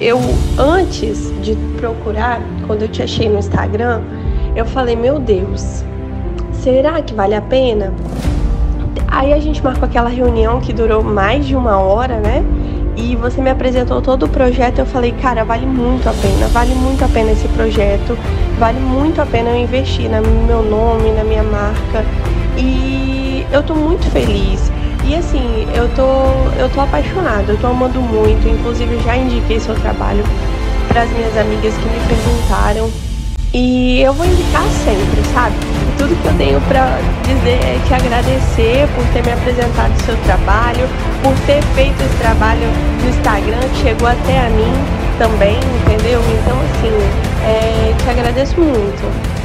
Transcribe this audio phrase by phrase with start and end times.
[0.00, 0.18] Eu,
[0.58, 4.02] antes de procurar, quando eu te achei no Instagram,
[4.56, 5.84] eu falei, meu Deus,
[6.52, 7.94] será que vale a pena?
[9.06, 12.44] Aí a gente marcou aquela reunião que durou mais de uma hora, né?
[12.96, 14.80] E você me apresentou todo o projeto.
[14.80, 18.18] Eu falei, cara, vale muito a pena, vale muito a pena esse projeto,
[18.58, 22.04] vale muito a pena eu investir no meu nome, na minha marca.
[22.58, 24.73] E eu tô muito feliz.
[25.06, 28.48] E assim, eu tô, eu tô apaixonada, eu tô amando muito.
[28.48, 30.24] Inclusive, já indiquei seu trabalho
[30.88, 32.90] para as minhas amigas que me perguntaram.
[33.52, 35.54] E eu vou indicar sempre, sabe?
[35.98, 40.16] Tudo que eu tenho para dizer é te agradecer por ter me apresentado o seu
[40.24, 40.88] trabalho,
[41.22, 42.66] por ter feito esse trabalho
[43.02, 44.72] no Instagram, que chegou até a mim
[45.18, 46.20] também, entendeu?
[46.20, 46.90] Então, assim,
[47.44, 49.43] é, te agradeço muito.